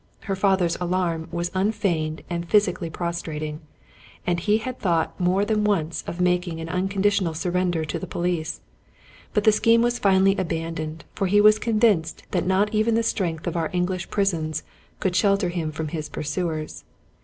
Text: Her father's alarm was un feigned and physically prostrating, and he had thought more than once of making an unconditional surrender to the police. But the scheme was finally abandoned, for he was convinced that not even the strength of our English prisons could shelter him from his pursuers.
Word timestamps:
Her 0.21 0.35
father's 0.35 0.75
alarm 0.81 1.27
was 1.31 1.51
un 1.53 1.71
feigned 1.71 2.23
and 2.27 2.49
physically 2.49 2.89
prostrating, 2.89 3.61
and 4.25 4.39
he 4.39 4.57
had 4.57 4.79
thought 4.79 5.13
more 5.19 5.45
than 5.45 5.63
once 5.63 6.03
of 6.07 6.19
making 6.19 6.59
an 6.59 6.69
unconditional 6.69 7.35
surrender 7.35 7.85
to 7.85 7.99
the 7.99 8.07
police. 8.07 8.61
But 9.35 9.43
the 9.43 9.51
scheme 9.51 9.83
was 9.83 9.99
finally 9.99 10.35
abandoned, 10.37 11.05
for 11.13 11.27
he 11.27 11.39
was 11.39 11.59
convinced 11.59 12.23
that 12.31 12.47
not 12.47 12.73
even 12.73 12.95
the 12.95 13.03
strength 13.03 13.45
of 13.45 13.55
our 13.55 13.69
English 13.73 14.09
prisons 14.09 14.63
could 14.99 15.15
shelter 15.15 15.49
him 15.49 15.71
from 15.71 15.89
his 15.89 16.09
pursuers. 16.09 16.83